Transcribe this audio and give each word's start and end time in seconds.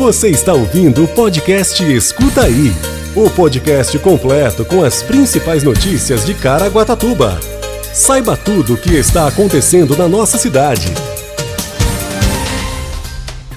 Você 0.00 0.30
está 0.30 0.54
ouvindo 0.54 1.04
o 1.04 1.08
podcast 1.08 1.84
Escuta 1.84 2.44
Aí 2.44 2.72
o 3.14 3.28
podcast 3.28 3.98
completo 3.98 4.64
com 4.64 4.82
as 4.82 5.02
principais 5.02 5.62
notícias 5.62 6.24
de 6.24 6.32
Caraguatatuba. 6.32 7.38
Saiba 7.92 8.34
tudo 8.34 8.72
o 8.72 8.76
que 8.78 8.94
está 8.94 9.28
acontecendo 9.28 9.94
na 9.94 10.08
nossa 10.08 10.38
cidade. 10.38 10.86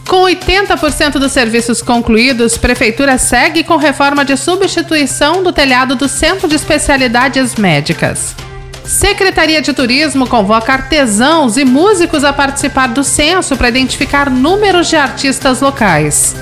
Com 0.06 0.24
80% 0.24 1.14
dos 1.14 1.32
serviços 1.32 1.82
concluídos, 1.82 2.58
Prefeitura 2.58 3.18
segue 3.18 3.64
com 3.64 3.78
reforma 3.78 4.26
de 4.26 4.36
substituição 4.36 5.42
do 5.44 5.54
telhado 5.54 5.96
do 5.96 6.10
Centro 6.10 6.50
de 6.50 6.56
Especialidades 6.56 7.56
Médicas. 7.56 8.36
Secretaria 8.86 9.62
de 9.62 9.74
Turismo 9.74 10.28
convoca 10.28 10.74
artesãos 10.74 11.58
e 11.58 11.64
músicos 11.64 12.24
a 12.24 12.34
participar 12.34 12.88
do 12.88 13.04
censo 13.04 13.56
para 13.56 13.70
identificar 13.70 14.30
números 14.30 14.90
de 14.90 14.98
artistas 14.98 15.62
locais. 15.62 16.36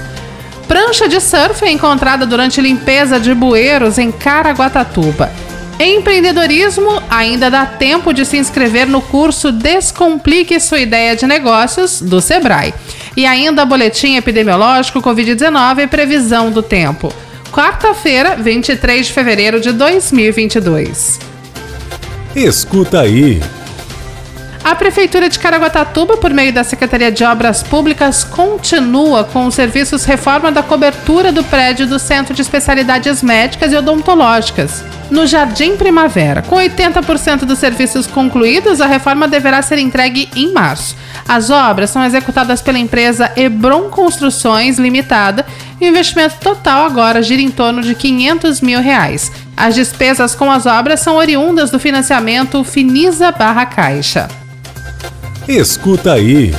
Prancha 0.67 1.07
de 1.07 1.19
surf 1.19 1.63
é 1.63 1.71
encontrada 1.71 2.25
durante 2.25 2.61
limpeza 2.61 3.19
de 3.19 3.33
bueiros 3.33 3.97
em 3.97 4.11
Caraguatatuba. 4.11 5.32
Empreendedorismo 5.79 7.01
ainda 7.09 7.49
dá 7.49 7.65
tempo 7.65 8.13
de 8.13 8.23
se 8.25 8.37
inscrever 8.37 8.87
no 8.87 9.01
curso 9.01 9.51
Descomplique 9.51 10.60
sua 10.60 10.79
ideia 10.79 11.15
de 11.15 11.25
negócios 11.25 12.01
do 12.01 12.21
Sebrae. 12.21 12.73
E 13.18 13.25
ainda 13.25 13.65
boletim 13.65 14.15
epidemiológico 14.15 15.01
Covid-19 15.01 15.83
e 15.83 15.87
previsão 15.87 16.51
do 16.51 16.61
tempo. 16.63 17.11
Quarta-feira, 17.51 18.35
23 18.35 19.07
de 19.07 19.13
fevereiro 19.13 19.60
de 19.60 19.71
2022. 19.71 21.30
Escuta 22.35 23.01
aí. 23.01 23.41
A 24.63 24.73
Prefeitura 24.73 25.27
de 25.27 25.37
Caraguatatuba, 25.37 26.15
por 26.15 26.33
meio 26.33 26.54
da 26.54 26.63
Secretaria 26.63 27.11
de 27.11 27.25
Obras 27.25 27.61
Públicas, 27.61 28.23
continua 28.23 29.25
com 29.25 29.47
os 29.47 29.55
serviços 29.55 30.05
reforma 30.05 30.49
da 30.49 30.63
cobertura 30.63 31.31
do 31.31 31.43
prédio 31.43 31.87
do 31.87 31.99
Centro 31.99 32.33
de 32.33 32.41
Especialidades 32.41 33.21
Médicas 33.21 33.73
e 33.73 33.75
Odontológicas, 33.75 34.81
no 35.09 35.27
Jardim 35.27 35.75
Primavera. 35.75 36.41
Com 36.41 36.55
80% 36.55 37.39
dos 37.39 37.59
serviços 37.59 38.07
concluídos, 38.07 38.79
a 38.79 38.88
reforma 38.88 39.27
deverá 39.27 39.61
ser 39.61 39.79
entregue 39.79 40.29
em 40.33 40.53
março. 40.53 40.95
As 41.27 41.49
obras 41.49 41.89
são 41.89 42.03
executadas 42.03 42.61
pela 42.61 42.79
empresa 42.79 43.31
Ebron 43.35 43.89
Construções 43.89 44.77
Limitada 44.77 45.45
e 45.81 45.85
o 45.85 45.88
investimento 45.89 46.35
total 46.39 46.85
agora 46.85 47.21
gira 47.23 47.41
em 47.41 47.51
torno 47.51 47.81
de 47.81 47.95
500 47.95 48.61
mil 48.61 48.79
reais. 48.79 49.31
As 49.55 49.75
despesas 49.75 50.33
com 50.33 50.52
as 50.52 50.66
obras 50.66 50.99
são 50.99 51.16
oriundas 51.16 51.69
do 51.69 51.80
financiamento 51.80 52.63
Finisa 52.63 53.31
Barra 53.31 53.66
Caixa. 53.66 54.27
Escuta 55.47 56.13
aí. 56.13 56.53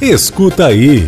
Escuta 0.00 0.66
aí. 0.66 1.06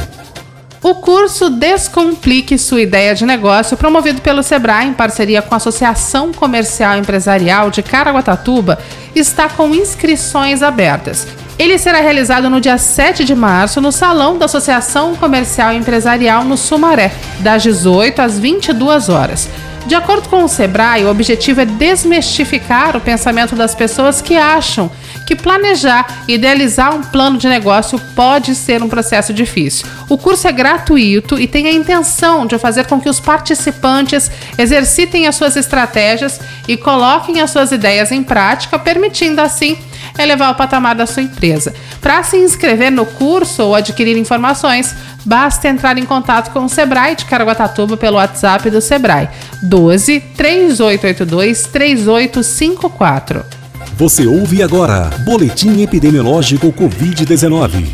O 0.82 0.94
curso 0.94 1.50
Descomplique 1.50 2.56
Sua 2.56 2.80
Ideia 2.80 3.14
de 3.14 3.26
Negócio, 3.26 3.76
promovido 3.76 4.22
pelo 4.22 4.42
Sebrae 4.42 4.88
em 4.88 4.94
parceria 4.94 5.42
com 5.42 5.52
a 5.52 5.58
Associação 5.58 6.32
Comercial 6.32 6.96
Empresarial 6.96 7.70
de 7.70 7.82
Caraguatatuba, 7.82 8.78
está 9.14 9.46
com 9.46 9.74
inscrições 9.74 10.62
abertas. 10.62 11.26
Ele 11.58 11.76
será 11.76 12.00
realizado 12.00 12.48
no 12.48 12.62
dia 12.62 12.78
7 12.78 13.24
de 13.24 13.34
março 13.34 13.78
no 13.78 13.92
Salão 13.92 14.38
da 14.38 14.46
Associação 14.46 15.14
Comercial 15.14 15.74
Empresarial 15.74 16.44
no 16.44 16.56
Sumaré, 16.56 17.12
das 17.40 17.62
18 17.62 18.22
às 18.22 18.38
22 18.38 19.10
horas. 19.10 19.50
De 19.86 19.94
acordo 19.94 20.30
com 20.30 20.44
o 20.44 20.48
Sebrae, 20.48 21.04
o 21.04 21.10
objetivo 21.10 21.60
é 21.60 21.66
desmistificar 21.66 22.96
o 22.96 23.00
pensamento 23.00 23.54
das 23.54 23.74
pessoas 23.74 24.22
que 24.22 24.36
acham 24.36 24.90
que 25.30 25.36
planejar 25.36 26.24
e 26.26 26.34
idealizar 26.34 26.92
um 26.92 27.02
plano 27.02 27.38
de 27.38 27.46
negócio 27.46 28.00
pode 28.16 28.52
ser 28.52 28.82
um 28.82 28.88
processo 28.88 29.32
difícil. 29.32 29.86
O 30.08 30.18
curso 30.18 30.48
é 30.48 30.50
gratuito 30.50 31.38
e 31.38 31.46
tem 31.46 31.68
a 31.68 31.72
intenção 31.72 32.48
de 32.48 32.58
fazer 32.58 32.88
com 32.88 33.00
que 33.00 33.08
os 33.08 33.20
participantes 33.20 34.28
exercitem 34.58 35.28
as 35.28 35.36
suas 35.36 35.54
estratégias 35.54 36.40
e 36.66 36.76
coloquem 36.76 37.40
as 37.40 37.52
suas 37.52 37.70
ideias 37.70 38.10
em 38.10 38.24
prática, 38.24 38.76
permitindo 38.76 39.40
assim 39.40 39.78
elevar 40.18 40.50
o 40.50 40.56
patamar 40.56 40.96
da 40.96 41.06
sua 41.06 41.22
empresa. 41.22 41.72
Para 42.00 42.24
se 42.24 42.36
inscrever 42.36 42.90
no 42.90 43.06
curso 43.06 43.62
ou 43.62 43.76
adquirir 43.76 44.16
informações, 44.16 44.96
basta 45.24 45.68
entrar 45.68 45.96
em 45.96 46.04
contato 46.04 46.50
com 46.50 46.64
o 46.64 46.68
Sebrae 46.68 47.14
de 47.14 47.24
Caraguatatuba 47.26 47.96
pelo 47.96 48.16
WhatsApp 48.16 48.68
do 48.68 48.80
Sebrae 48.80 49.28
12 49.62 50.18
3882 50.36 51.68
3854. 51.68 53.59
Você 54.00 54.26
ouve 54.26 54.62
agora 54.62 55.10
Boletim 55.26 55.82
Epidemiológico 55.82 56.72
Covid-19. 56.72 57.84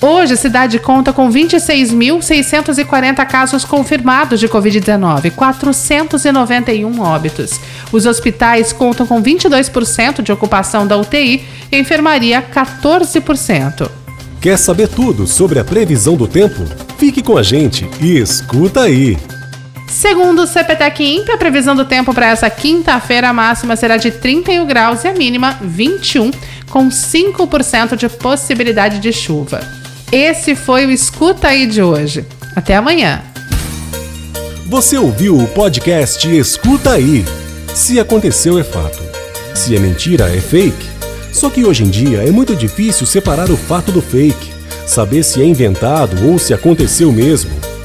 Hoje, 0.00 0.34
a 0.34 0.36
cidade 0.36 0.78
conta 0.78 1.12
com 1.12 1.28
26.640 1.28 3.26
casos 3.26 3.64
confirmados 3.64 4.38
de 4.38 4.48
Covid-19, 4.48 5.32
491 5.32 7.00
óbitos. 7.00 7.58
Os 7.90 8.06
hospitais 8.06 8.72
contam 8.72 9.04
com 9.04 9.20
22% 9.20 10.22
de 10.22 10.30
ocupação 10.30 10.86
da 10.86 10.96
UTI 10.96 11.42
e 11.72 11.74
a 11.74 11.80
enfermaria 11.80 12.40
14%. 12.40 13.90
Quer 14.40 14.56
saber 14.56 14.86
tudo 14.86 15.26
sobre 15.26 15.58
a 15.58 15.64
previsão 15.64 16.14
do 16.14 16.28
tempo? 16.28 16.62
Fique 16.98 17.20
com 17.20 17.36
a 17.36 17.42
gente 17.42 17.84
e 18.00 18.16
escuta 18.16 18.82
aí! 18.82 19.18
Segundo 19.88 20.42
o 20.42 20.46
CPTEC 20.46 21.02
INPE, 21.02 21.32
a 21.32 21.38
previsão 21.38 21.74
do 21.74 21.84
tempo 21.84 22.12
para 22.12 22.28
essa 22.28 22.48
quinta-feira 22.50 23.32
máxima 23.32 23.74
será 23.74 23.96
de 23.96 24.10
31 24.10 24.66
graus 24.66 25.02
e 25.02 25.08
a 25.08 25.14
mínima 25.14 25.58
21, 25.62 26.30
com 26.70 26.88
5% 26.88 27.96
de 27.96 28.08
possibilidade 28.08 28.98
de 28.98 29.12
chuva. 29.12 29.60
Esse 30.12 30.54
foi 30.54 30.86
o 30.86 30.90
Escuta 30.90 31.48
aí 31.48 31.66
de 31.66 31.82
hoje. 31.82 32.24
Até 32.54 32.76
amanhã. 32.76 33.22
Você 34.66 34.98
ouviu 34.98 35.36
o 35.38 35.48
podcast 35.48 36.28
Escuta 36.28 36.92
aí. 36.92 37.24
Se 37.74 37.98
aconteceu 37.98 38.58
é 38.58 38.64
fato. 38.64 39.02
Se 39.54 39.74
é 39.74 39.78
mentira 39.78 40.28
é 40.28 40.40
fake. 40.40 40.86
Só 41.32 41.48
que 41.48 41.64
hoje 41.64 41.84
em 41.84 41.90
dia 41.90 42.18
é 42.26 42.30
muito 42.30 42.54
difícil 42.54 43.06
separar 43.06 43.50
o 43.50 43.56
fato 43.56 43.92
do 43.92 44.02
fake, 44.02 44.50
saber 44.86 45.22
se 45.22 45.40
é 45.40 45.44
inventado 45.44 46.28
ou 46.28 46.38
se 46.38 46.52
aconteceu 46.52 47.12
mesmo. 47.12 47.50